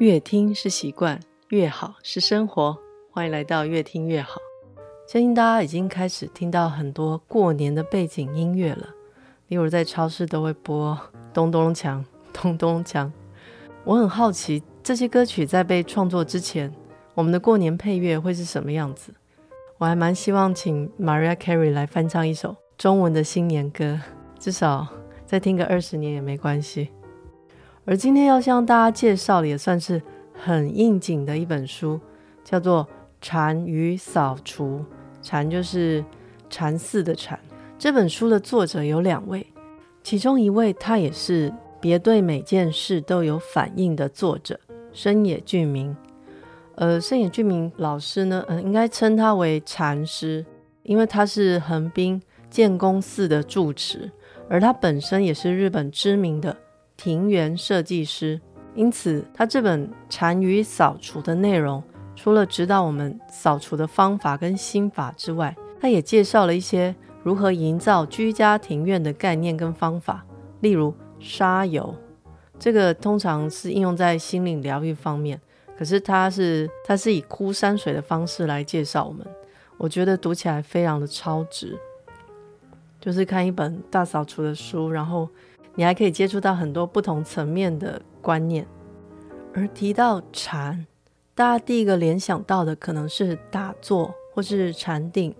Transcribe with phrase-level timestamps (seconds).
[0.00, 1.20] 越听是习惯，
[1.50, 2.74] 越好是生活。
[3.10, 4.40] 欢迎来到越听越好。
[5.06, 8.88] 相信大家已经开始听到很多过年的背景音乐了，
[9.48, 10.98] 例如在超市都会播
[11.34, 12.02] 咚咚锵、
[12.32, 13.12] 咚咚锵。
[13.84, 16.74] 我很好奇，这些歌曲在被创作之前，
[17.12, 19.12] 我们的过年配乐会是什么样子？
[19.76, 24.00] 我还蛮希望请 Maria Carey 来翻唱一首中文的新年歌，
[24.38, 24.88] 至少
[25.26, 26.88] 再听个二十年也没关系。
[27.86, 30.00] 而今天要向大家介绍的也算是
[30.32, 31.98] 很应景的一本书，
[32.44, 32.84] 叫做
[33.20, 34.78] 《禅与扫除》。
[35.22, 36.04] 禅就是
[36.48, 37.38] 禅寺的禅。
[37.78, 39.46] 这本书的作者有两位，
[40.02, 44.58] 其中一位他也是《别对每件事都有反应》的作者
[44.92, 45.96] 深野俊明。
[46.76, 50.44] 呃，深野俊明老师呢，嗯、呃，应该称他为禅师，
[50.82, 54.10] 因为他是横滨建功寺的住持，
[54.48, 56.56] 而他本身也是日本知名的。
[57.02, 58.38] 庭园设计师，
[58.74, 61.82] 因此他这本《禅与扫除》的内容，
[62.14, 70.26] 除了指导我们扫除的方法跟心法之外，他也介绍了一些如何营造居家庭院的概念跟方法。
[70.60, 71.94] 例如沙游，
[72.58, 75.40] 这个通常是应用在心灵疗愈方面，
[75.78, 79.26] 可是他是他是以枯山水的方式来介绍我们，
[79.78, 81.78] 我觉得读起来非常的超值，
[83.00, 85.26] 就是看一本大扫除的书，然后。
[85.80, 88.66] 你还可以接触到很多不同层面的观念，
[89.54, 90.86] 而提到禅，
[91.34, 95.34] 大家第一个联想到的可能是打坐或是禅定。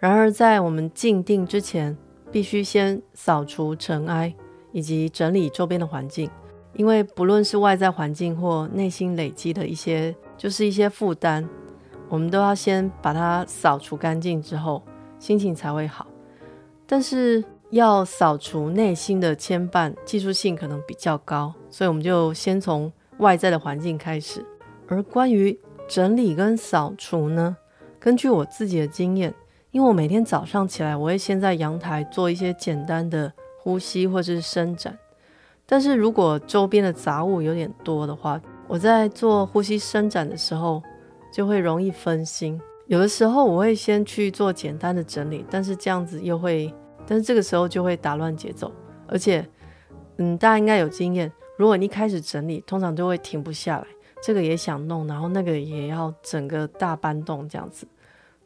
[0.00, 1.96] 然而，在我们静定之前，
[2.32, 4.34] 必须先扫除尘埃
[4.72, 6.28] 以及整理周边的环境，
[6.72, 11.48] 因为不论是外在环境或内心累积的一些，就是一些负担，
[12.08, 14.82] 我们都要先把它扫除干净之后，
[15.20, 16.08] 心情才会好。
[16.88, 24.44] 但是，要扫除内心的牵绊，技术性可能比较高，所以我们就先从外在的环境开始。
[24.88, 27.56] 而关于整理跟扫除呢，
[28.00, 29.32] 根据我自己的经验，
[29.70, 34.98] 因为我每天早上起来，我会先在阳台做一些简单的呼吸或者是伸展。
[35.64, 40.82] 但是如果周边的杂物有点多的话，我在做呼吸伸展的时候
[41.32, 42.60] 就会容易分心。
[42.88, 46.74] 有的时候我会先去做简单的整理，但是这样子又会。
[47.10, 48.70] 但是这个时候就会打乱节奏，
[49.08, 49.44] 而且，
[50.18, 53.86] 嗯，大家应该有经验，如果你一开始整理，通常就会停不下来，
[54.22, 57.84] 这个也想弄，然后那个也要整个大搬动这样子，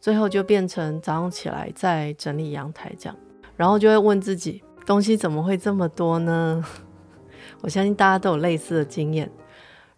[0.01, 3.15] 最后就变成早上起来再整理阳台这样，
[3.55, 6.65] 然后就会问自己，东西怎么会这么多呢？
[7.61, 9.31] 我相信大家都有类似的经验。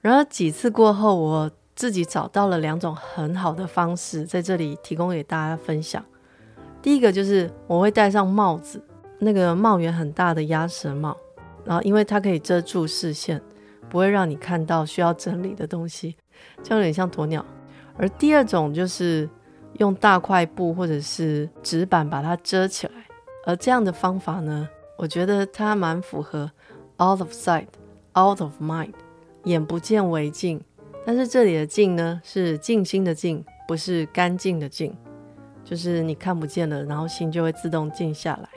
[0.01, 6.05] 然而几次过后，我自己找到了两种很好的方式，在这里提供给大家分享。
[6.87, 8.81] 第一个就是我会戴上帽子，
[9.19, 11.17] 那个帽檐很大的鸭舌帽，
[11.65, 13.43] 然后因为它可以遮住视线，
[13.91, 16.15] 不会让你看到需要整理的东西，
[16.63, 17.45] 这样有点像鸵鸟。
[17.97, 19.29] 而第二种就是
[19.79, 22.93] 用大块布或者是纸板把它遮起来，
[23.45, 26.49] 而这样的方法呢，我觉得它蛮符合
[27.03, 27.67] out of sight,
[28.17, 28.93] out of mind，
[29.43, 30.61] 眼不见为净。
[31.05, 34.97] 但是这里的净呢，是静心的静，不是干净的净。
[35.67, 38.49] 就是你看不见了，然后心就会自动静下来。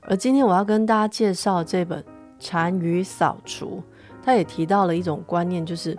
[0.00, 2.02] 而今天我要跟大家介绍这本
[2.38, 3.82] 《禅与扫除》，
[4.24, 5.94] 它也提到了一种观念，就是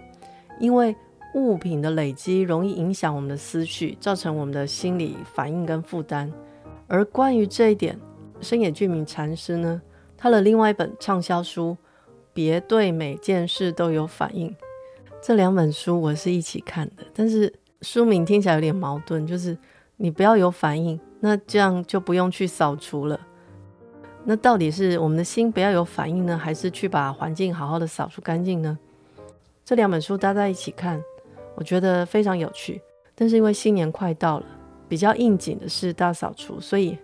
[0.60, 0.96] 因为
[1.36, 6.34] 物品的累积容易影响我们的思绪，造成我们的心理反应跟负担。
[6.88, 8.00] 而关于这一点，
[8.42, 9.80] 深野俊明禅师呢，
[10.18, 11.78] 他的另外一本畅销书
[12.34, 14.50] 《别对每件事都有反应》，
[15.22, 17.54] 这两本书我是一起看的，但是
[17.84, 19.56] 书名听起来有点矛盾，就是。
[19.98, 23.20] 你不要有反应，那这样就不用去扫除了。
[24.24, 28.78] 那到底是我们的心不要有反应呢，还是去把环境好好的扫除干净呢？
[29.66, 31.02] 这两本书搭在一起看，
[31.56, 32.82] 我觉得非常有趣。
[33.16, 34.46] 但是因为新年快到了，
[34.88, 36.98] 比较应景的是大扫除，所以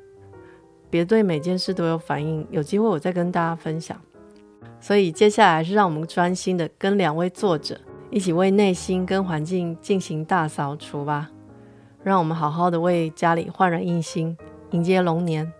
[0.89, 2.45] 别对每件事都有反应。
[2.51, 3.99] 有机会我再跟大家分享。
[4.79, 7.79] 所以接下来是让我们专心的跟两位作者
[8.11, 11.31] 一起为内心跟环境进行大扫除吧。
[12.03, 14.37] 让我们好好的为家里焕然一新，
[14.71, 15.53] 迎接龙年。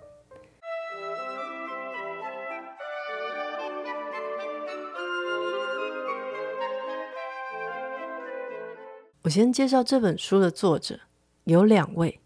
[9.22, 11.00] 我先介绍这本书的作者
[11.46, 12.20] 有两位，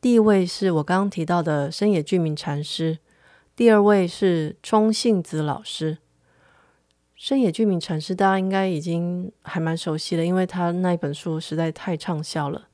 [0.00, 3.00] 第一位是我刚刚提到的深野俊明禅师，
[3.56, 5.98] 第二位是冲信子老师。
[7.16, 12.68] 深野俊明禅师大家应该已经还蛮熟悉了，因为他那一本书实在太畅销了。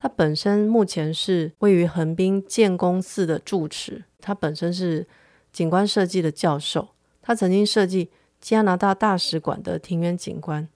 [0.00, 5.06] 他本身目前是位于横滨建功寺的住持，他本身是
[5.52, 6.88] 景观设计的教授，
[7.20, 8.08] 他曾经设计
[8.40, 10.66] 加拿大大使馆的庭园景观，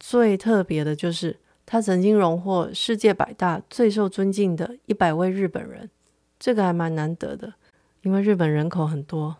[0.00, 5.88] 最特别的就是他曾经荣获世界百大最受尊敬的一百位日本人，
[6.40, 7.54] 这个还蛮难得的，
[8.02, 9.36] 因为日本人口很多，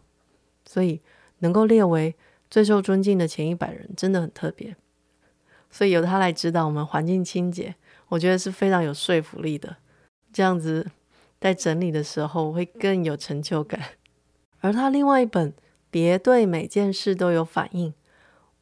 [0.65, 1.00] 所以
[1.41, 2.15] 能够列为
[2.49, 4.77] 最受尊敬的前一百人真的很特别。
[5.73, 7.75] 所以由他来指导我们环境清洁，
[8.09, 9.77] 我觉得是非常有说服力的。
[10.33, 10.87] 这样子
[11.41, 13.81] 在整理的时候会更有成就感。
[14.61, 15.51] 而他另外一本
[15.91, 17.91] 《别对每件事都有反应》，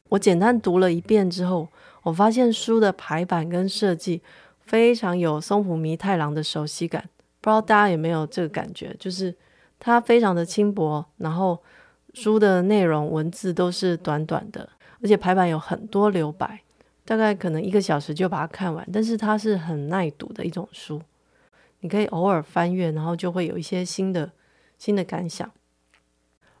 [0.09, 1.67] 我简单读了一遍之后，
[2.03, 4.21] 我发现书的排版跟设计
[4.59, 7.09] 非常有松浦弥太郎的熟悉感。
[7.39, 8.95] 不知道大家有没有这个感觉？
[8.99, 9.35] 就是
[9.79, 11.57] 它非常的轻薄，然后
[12.13, 14.67] 书的内容文字都是短短的，
[15.01, 16.61] 而且排版有很多留白，
[17.11, 18.87] 大概可能一个小时就把它看完。
[18.89, 21.01] 但是它是很耐读的一种书，
[21.81, 24.31] 你可以偶尔翻阅，然后就会有一些新的
[24.77, 25.51] 新的感想。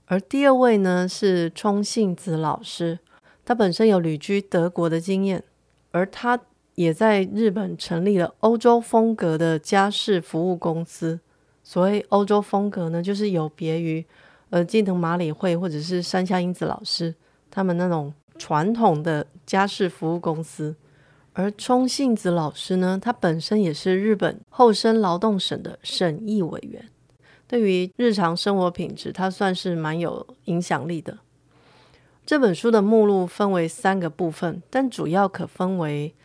[0.07, 2.99] 而第二位呢是冲幸子老师，
[3.45, 5.41] 他本身有旅居德国的经验，
[5.91, 6.37] 而他
[6.75, 11.21] 也在日本成立了欧洲风格的家事服务公司。
[11.63, 14.05] 所谓欧洲风格呢，就是有别于
[14.49, 17.15] 呃近藤麻里惠或者是山下英子老师
[17.49, 20.75] 他们那种传统的家事服务公司。
[21.33, 26.89] 而冲幸子老师呢，他本身也是日本厚生劳动省的审议委员。
[27.47, 31.19] 对于日常生活品质，他算是蛮有影响力的。
[32.25, 36.15] 这本书的目录分为三个部分，但主要可分为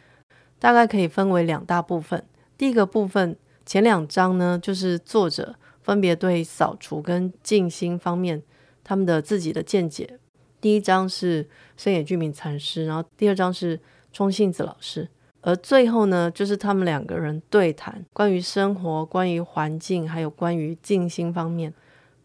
[0.59, 2.25] 大概可以分为两大部分。
[2.57, 3.37] 第一个部分
[3.67, 8.43] 前两章呢，就是作者分别对扫除跟静心方面
[8.83, 10.19] 他们的自己的见解。
[10.61, 13.79] 第一章是深野居民禅师，然后第二章是
[14.13, 15.09] 冲信子老师。
[15.43, 21.73] 而最后呢，就是他们两个人对谈关于生活、关于环境，还有关于静心方面，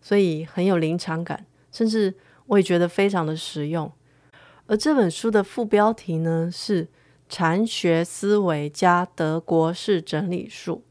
[0.01, 2.15] 所以很有临场感，甚至
[2.47, 3.91] 我也觉得非常的实用。
[4.65, 6.87] 而这本书的副标题呢是
[7.29, 10.83] “禅学思维加德国式整理术”，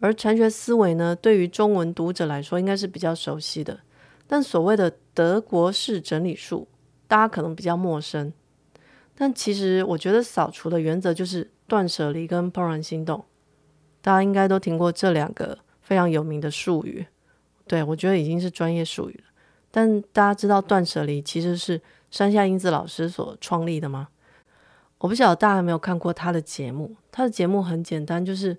[0.00, 3.78] 而禅学思维呢，对于中文读者来说应该是比较熟悉的，
[4.32, 6.66] 但所谓的德国式整理术，
[7.06, 8.32] 大家可能比较陌生。
[9.14, 13.26] 但其实我觉得扫除的原则就是断舍离跟怦然心动，
[14.00, 17.04] 大家应该都听过这两个非常有名的术语。
[17.66, 19.24] 对，我觉得已经是专业术语了。
[19.70, 21.78] 但大家知道断舍离其实是
[22.10, 24.08] 山下英子老师所创立的吗？
[24.96, 26.96] 我不晓得大家有没有看过他的节目。
[27.10, 28.56] 他的节目很简单，就是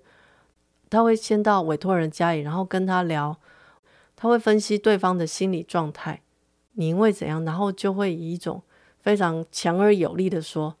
[0.88, 3.36] 他会先到委托人家里，然后跟他聊，
[4.16, 6.22] 他会分析对方的心理状态，
[6.72, 8.62] 你因为怎样，然后就会以一种。
[9.00, 10.76] 非常强而有力的说，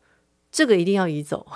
[0.50, 1.46] 这个一定要移走，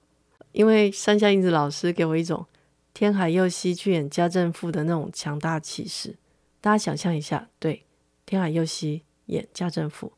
[0.52, 2.44] 因为山下英子老师给我一种
[2.92, 6.18] 天海佑希去演家政妇的那种强大气势。
[6.60, 7.86] 大家想象一下，对，
[8.26, 10.12] 天海佑希演家政妇，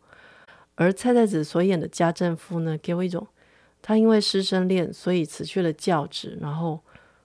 [0.74, 3.28] 而菜菜子所演的家政妇呢，给我一种
[3.80, 6.80] 她因为师生恋，所以辞去了教职，然后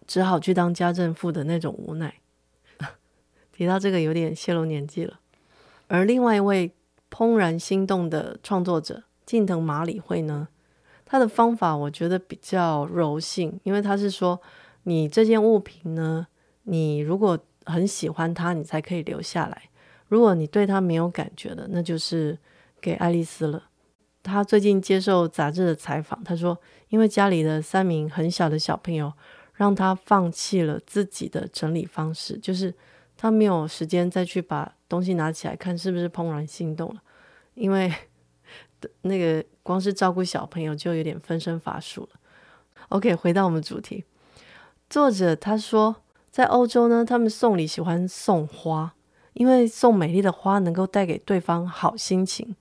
[0.05, 2.13] 只好去当家政妇的那种无奈。
[3.55, 5.19] 提到这个有点泄露年纪了，
[5.87, 6.71] 而另外一位。
[7.11, 10.49] 怦然心动的创作者近藤麻里惠呢，
[11.05, 14.41] 他的方法我觉得比较柔性，因为他是说，
[14.83, 16.27] 你这件物品呢，
[16.63, 19.55] 你如果很喜欢它，你才可以留下来；
[20.09, 22.37] 如果你对它没有感觉的，那就是
[22.81, 23.63] 给爱丽丝了。
[24.21, 26.59] 他最近接受杂志的采访，他说，
[26.89, 29.13] 因为家里的三名很小的小朋友，
[29.53, 32.73] 让他放弃了自己的整理方式，就是
[33.17, 37.01] 他没有时间再去把东西拿起来看是不是怦然心动了。
[37.53, 37.91] 因为
[39.01, 42.19] 那个光是照顾小朋友就有点分身乏术了。
[42.89, 44.03] OK，回到我们主题，
[44.89, 45.95] 作者他说，
[46.29, 48.93] 在欧洲呢，他们送礼喜欢送花，
[49.33, 52.55] 因为送美丽的花能够带给对方好心情。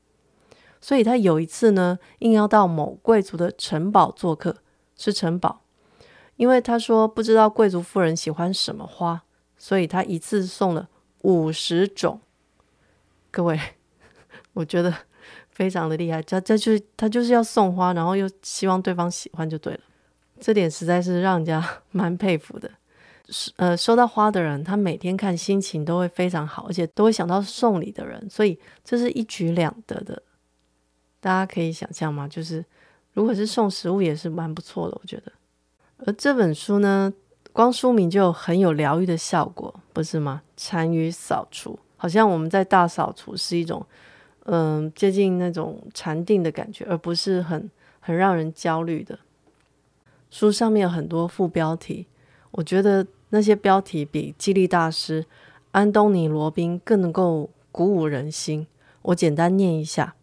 [0.80, 4.58] 所以他有一次呢，应邀到某贵族的城堡做客，
[4.96, 5.62] 是城堡，
[6.37, 9.23] 因为他说不知道贵族夫人喜欢什么花，
[9.64, 10.87] 所以他一次送了
[11.23, 12.21] 五十种。
[13.30, 13.59] 各位。
[14.52, 14.94] 我觉得
[15.49, 19.80] 非常的厉害，他这就是他就是要送花，然后又希望对方喜欢就对了，
[20.38, 22.71] 这点实在是让人家蛮佩服的。
[23.56, 30.23] 呃，收到花的人，他每天看心情都会非常好，而且都会想到送礼的人，所以这是一举两得的。
[31.21, 32.28] 大家可以想象吗？
[32.28, 32.62] 就是
[33.14, 35.33] 如果是送食物也是蛮不错的，我觉得。
[36.04, 37.11] 而这本书呢，
[37.54, 40.42] 光书名就很有疗愈的效果，不是吗？
[40.56, 43.87] 禅与扫除，好像我们在大扫除是一种。
[44.46, 47.70] 嗯，接近那种禅定的感觉，而不是很
[48.00, 49.20] 很让人焦虑的。
[50.30, 52.06] 书上面很多副标题，
[52.50, 55.25] 我觉得那些标题比激励大师
[55.70, 58.66] 安东尼·罗宾更能够鼓舞人心。
[59.02, 60.16] 我简单念一下：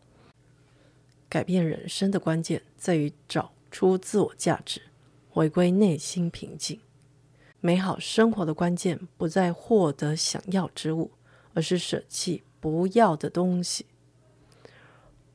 [1.30, 4.82] 改变人生的关键在于找出自我价值，
[5.32, 6.80] 回归内心平静。
[7.64, 11.12] 美好生活的关键不在获得想要之物，
[11.54, 13.86] 而是舍弃不要的东西。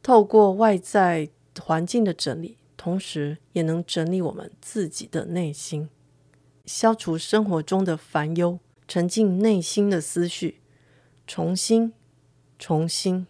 [0.03, 1.29] 透过外在
[1.61, 5.89] 环境的整理，同时也能整理我们自己的内心，
[6.65, 10.61] 消除生活中的烦忧，沉浸内心的思绪，
[11.29, 11.93] 重新、
[12.59, 13.27] 重新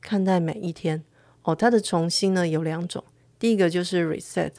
[0.00, 1.04] 看待每一天。
[1.42, 3.04] 哦，它的重新呢有两种，
[3.38, 4.52] 第一个就是 reset，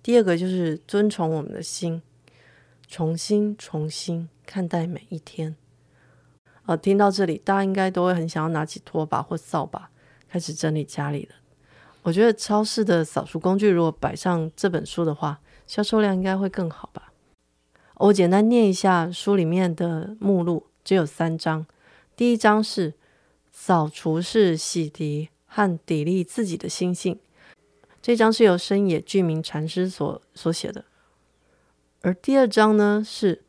[0.00, 2.02] 第二个就是遵从我们的心。
[2.92, 5.56] 重新重新看待每一天。
[6.66, 9.88] 呃，听到这里，大家应该都会很想要拿起拖把或扫把，
[10.28, 11.36] 开始整理家里了。
[12.02, 17.14] 我觉得超市的扫除工具如果摆上这本书的话，销售量应该会更好吧。
[17.94, 21.64] 我简单念一下书里面的目录，只有三章。
[22.14, 22.92] 第一章是
[23.50, 27.18] 扫除是洗涤和砥砺自己的心性，
[28.02, 30.84] 这章是由深野具明禅师所所写的。
[32.04, 33.42] 而第二章呢，是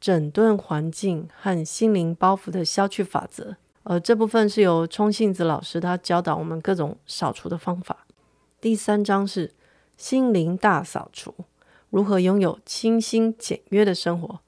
[0.00, 3.56] 整顿环境和心灵包袱的消去法则。
[3.82, 8.06] 而这部分是由冲幸子老师他教导我们各种扫除的方法。
[8.62, 9.52] 第三章是
[9.98, 11.34] 心灵大扫除，
[11.90, 14.40] 如何拥有清新简约的生活。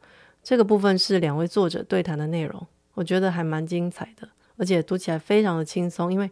[0.42, 4.26] 这个部分是两位作者对谈的内容，我觉得还蛮精彩的，
[4.56, 6.30] 而且读起来非常的轻松，因为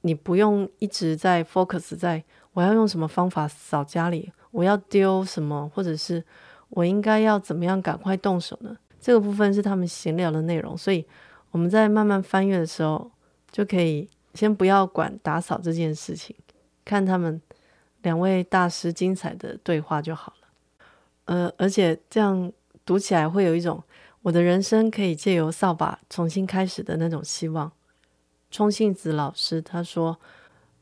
[0.00, 6.24] 你不用一直在 focus 在我要用什么方法扫家里，我要丢什么，或者是。
[6.70, 8.76] 我应该要怎么样赶快动手呢？
[9.00, 11.04] 这个部分是他们闲聊的内容，所以
[11.50, 13.10] 我们在慢慢翻阅的时候，
[13.50, 16.34] 就可以先不要管打扫这件事情，
[16.84, 17.40] 看他们
[18.02, 20.48] 两位大师精彩的对话就好了。
[21.26, 22.50] 呃，而且这样
[22.84, 23.82] 读起来会有一种
[24.22, 27.70] 我的人生可以借由扫把重新开始的那种希望。
[28.50, 30.18] 冲信子老师他说，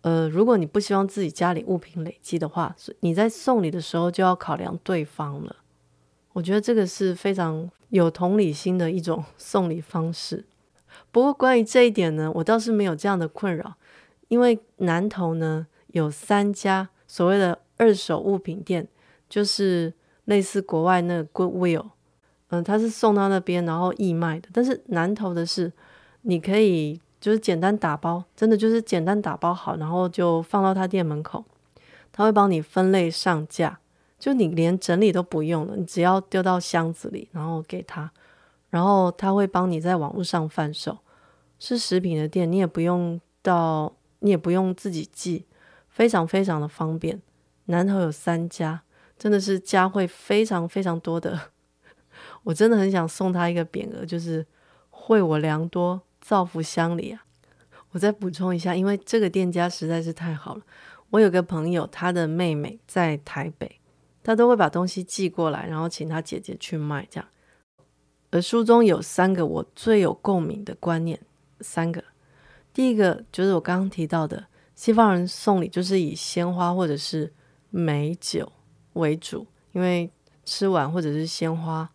[0.02, 5.56] 呃，如果你不希望自己家里物品累积的话，你在送礼的时候就要考量对方了。
[6.32, 10.44] 我觉得这个是非常有同理心的一种 送礼方式。
[11.10, 13.74] 不过关于这一点呢，我倒是没有这样的困扰，
[14.28, 18.86] 因为南投呢有三家所谓的二手物品店，
[19.28, 19.92] 就是
[20.24, 21.90] 类似国外那个 Goodwill，
[22.48, 24.48] 嗯，他是送到那边然后义卖的。
[24.52, 25.70] 但是南投的是，
[26.22, 31.44] 你可以就是简单打包，真的就是简单打包好，然后就放到他店门口，
[32.10, 33.78] 他会帮你分类上架。
[34.22, 38.08] 就你连整理都不用了，你只要丢到箱子里，然后给他，
[38.70, 40.96] 然后他会帮你在网络上贩售。
[41.58, 45.44] 是食品的店，你也不用到，你也不用自己寄，
[45.88, 47.20] 非常非常的方便。
[47.64, 48.82] 南投有三家，
[49.18, 51.50] 真的是家会非常非常多的，
[52.44, 54.46] 我真的很想送他一个匾额，就是
[54.90, 57.24] 惠我良多，造福乡里啊。
[57.90, 60.62] 我再补充一下，因为这个店家实在是太好了。
[61.10, 63.80] 我有个朋友，他的妹妹在台北。
[64.24, 67.28] 他都会把东西寄过来，然后请他姐姐去卖，这样。
[68.30, 71.20] 而书中有三个我最有共鸣的观念，
[71.60, 72.02] 三个。
[72.72, 77.32] 第一个就是我刚刚提到的，西方人送礼就是以鲜花或者是
[77.70, 78.50] 美酒
[78.94, 80.10] 为主，因为
[80.44, 81.90] 吃完或者是鲜花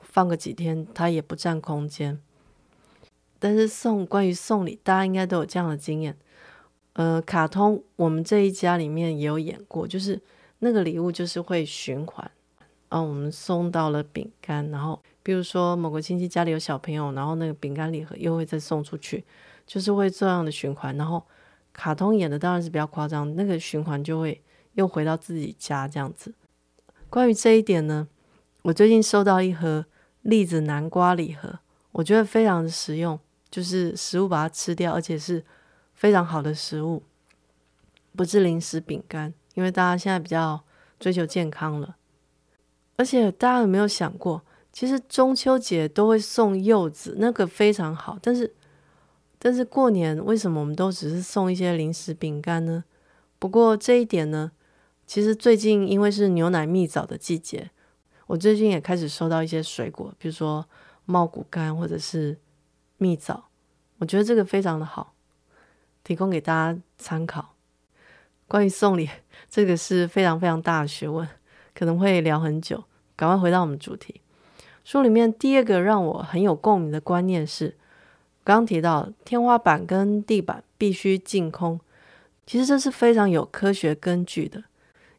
[0.00, 2.18] 放个几天，它也不占空间。
[3.38, 6.16] 但是送关于送礼，大家应该都有这样的经验。
[6.94, 10.20] 呃，卡通我们这一家里面也有演过，就是。
[10.58, 12.30] 那个礼物就是会循环，
[12.88, 19.24] 啊，我们送到了饼干，然后比如说某个亲戚家里有小朋友，然后那个饼干礼盒又会再送出去，
[19.66, 20.96] 就是会这样的循环。
[20.96, 21.22] 然后
[21.72, 24.40] 卡通演的当然是比较夸张，那个循环就会
[24.74, 26.32] 又回到自己家这样子。
[27.10, 28.08] 关于这一点呢，
[28.62, 29.84] 我最近收到一盒
[30.22, 31.58] 栗子南瓜礼盒，
[31.92, 33.18] 我觉得非常的实用，
[33.50, 35.44] 就是食物把它吃掉，而且是
[35.94, 37.02] 非常好的食物，
[38.16, 39.34] 不是零食饼干。
[39.56, 40.62] 因为大家现在比较
[41.00, 41.96] 追求健康了，
[42.96, 48.18] 而且大家有没有想过，其实中秋节都会送柚子，那个非常好。
[48.20, 48.54] 但是，
[49.38, 52.84] 但是过年为什么我们都只是送一些零食饼干呢？
[53.38, 54.52] 不过这一点呢，
[55.06, 57.70] 其实最近因为是牛奶蜜枣的季节，
[58.26, 60.68] 我最近也开始收到一些水果，比如说
[61.06, 62.38] 茂谷柑或者是
[62.98, 63.48] 蜜枣，
[63.98, 65.14] 我觉得这个非常的好，
[66.04, 67.54] 提供给大家参考。
[68.48, 69.10] 关于送礼，
[69.50, 71.26] 这个是非常非常大的学问，
[71.74, 72.84] 可能会聊很久。
[73.16, 74.20] 赶快回到我们主题。
[74.84, 77.74] 书里面第二个让我很有共鸣的观念是，
[78.44, 81.80] 刚刚提到天花板跟地板必须净空，
[82.46, 84.62] 其实这是非常有科学根据的，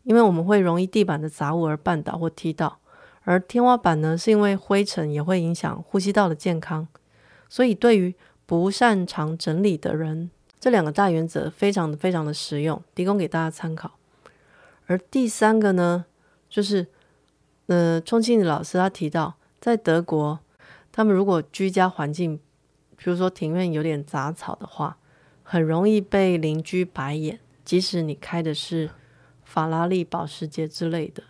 [0.03, 2.79] 因为我们会容易地板的杂物而绊倒或踢到，
[3.23, 6.87] 而天花板呢，是因为灰尘也会影响呼吸道的健康，
[7.49, 8.15] 所以对于
[8.45, 10.29] 不擅长整理的人。
[10.59, 13.96] 这两个大原则非常非常的实用，提供给大家参考。
[14.87, 16.05] 而第三个呢，
[16.49, 16.87] 就是
[17.67, 20.39] 呃，充庆老师他提到，在德国，
[20.91, 22.39] 他们如果居家环境，
[22.95, 24.97] 比如说庭院有点杂草的话，
[25.43, 28.89] 很容易被邻居白眼，即使你开的是
[29.43, 31.23] 法拉利、保时捷之类的。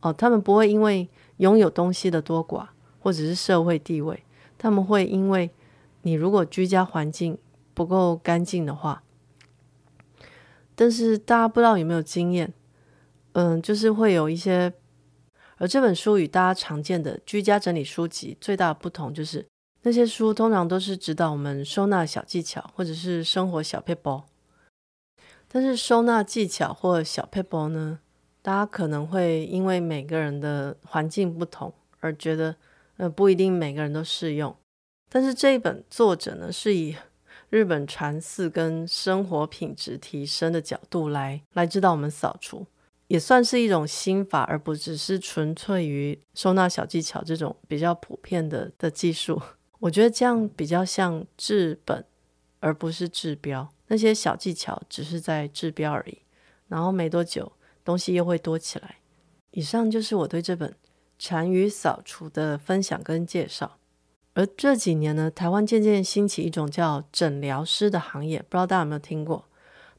[0.00, 2.68] 哦，他们不会因为拥有东西的多寡，
[3.00, 4.22] 或者是社会地位，
[4.56, 5.50] 他们会因为
[6.02, 7.36] 你如果居家环境
[7.74, 9.02] 不够干净的话。
[10.82, 12.52] 但是大家不知道有没有经验，
[13.34, 14.72] 嗯，就是会有一些，
[15.58, 19.46] 而这本书与大家常见的居家整理书籍最大的不同就是，
[19.82, 24.26] 那些书通常都是指导我们收纳小技巧或者是生活小配包，
[25.46, 28.00] 但是收纳技巧或小配包呢，
[28.42, 32.56] 大家可能会因为每个人的环境不同而觉得，
[32.96, 34.52] 呃，不一定每个人都适用。
[35.08, 36.96] 但是这一本作者呢，是以
[37.52, 42.66] 日本禅寺跟生活品质提升的角度来来指导我们扫除，
[43.08, 49.38] 也算是一种心法，而不只是纯粹于收纳小技巧这种比较普遍的的技术。
[49.80, 52.02] 我觉得这样比较像治本，
[52.60, 53.68] 而不是治标。
[53.88, 56.22] 那些小技巧只是在治标而已，
[56.68, 57.52] 然后没多久
[57.84, 58.96] 东西又会多起来。
[59.50, 60.70] 以上就是我对这本
[61.18, 63.76] 《禅与扫除》的分享跟介绍。
[64.34, 69.44] 而这几年呢，台湾渐渐兴起一种叫诊疗师的行业，不知道大家有没有听过？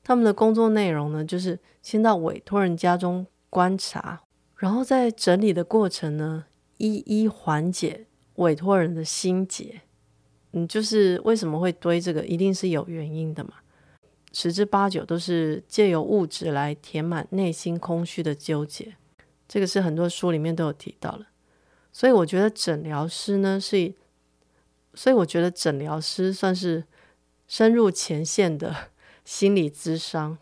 [0.03, 4.23] 他们的工作内容呢，就是先到委托人家中观察，
[4.57, 6.45] 然后在整理的过程呢，
[6.77, 9.81] 一一缓解委托人的心结。
[10.53, 13.53] 嗯，就是为什么会堆这个，一定是有原因的嘛。
[14.31, 18.95] 十之八九都是借由物质来填满内心空虚的纠结，
[19.47, 21.27] 这个是很多书里面都有提到了。
[21.91, 23.93] 所以我觉得诊疗师呢是。
[24.93, 26.83] 所以我觉得诊疗师算是
[27.47, 28.75] 深入前线的
[29.25, 30.37] 心理咨商，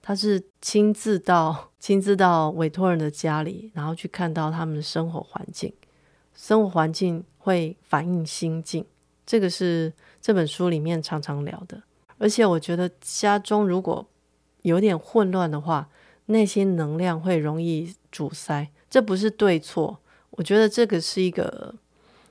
[0.00, 5.72] 他是亲自到亲自到委托人的家里，然后去看到他们的生活环境，
[6.34, 8.84] 生活环境会反映心境，
[9.24, 11.82] 这个是这本书里面常常聊的。
[12.18, 14.06] 而且我觉得家中如果
[14.62, 15.88] 有点混乱的话，
[16.26, 19.98] 内心能量会容易阻塞，这不是对错，
[20.30, 21.74] 我觉得这个是一个。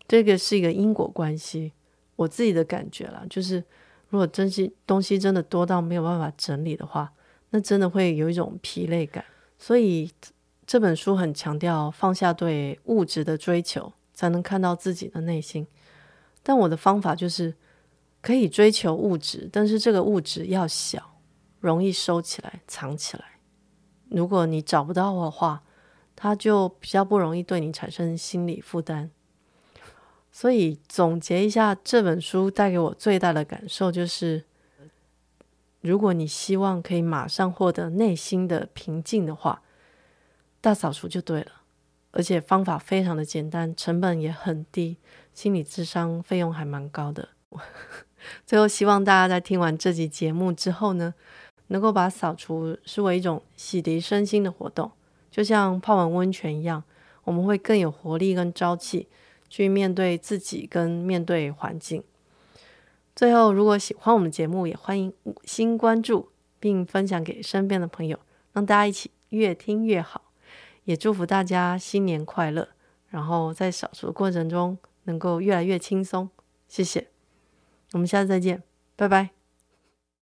[0.07, 1.73] 这个是一个因果关系，
[2.15, 3.63] 我自己的感觉啦，就是
[4.09, 7.11] 如果真是东西真的多到没有办法整理的话，
[7.49, 9.23] 那真的会有一种疲累感。
[9.57, 10.11] 所以
[10.67, 15.65] 这本书很强调放下对物质的追求，才能看到自己的内心。
[16.43, 17.55] 但我的方法就是
[18.21, 21.17] 可以追求物质，但是这个物质要小，
[21.59, 23.23] 容易收起来、藏起来。
[24.09, 25.63] 如果你找不到的话，
[26.15, 29.09] 它就比较不容易对你产生心理负担。
[30.37, 34.43] 所以总结一下，这本书带给我最大的感受就是，
[35.79, 39.61] 如果你希望可以马上获得内心的平静的话，
[40.59, 41.61] 大扫除就对了。
[42.11, 44.97] 而且方法非常的简单，成本也很低，
[45.33, 47.29] 心理智商费用还蛮高的。
[48.45, 51.13] 最后，希望大家在听完这集节目之后呢，
[51.67, 54.91] 能够把扫除视为一种洗涤身心的活动，
[55.31, 56.83] 就像泡完温泉一样，
[57.23, 59.07] 我们会更有活力跟朝气。
[59.49, 62.03] 去面对自己跟面对环境。
[63.15, 66.29] 最后，如果喜欢我们节目，也欢迎五星关注，
[66.59, 68.19] 并分享给身边的朋友，
[68.53, 70.23] 让大家一起越听越好。
[70.83, 72.69] 也祝福大家新年快乐，
[73.07, 76.29] 然后在扫除的过程中能够越来越轻松。
[76.67, 77.07] 谢谢，
[77.93, 78.61] 我们下次再见，
[78.95, 79.34] 拜拜。